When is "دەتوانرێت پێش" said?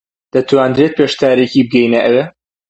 0.33-1.13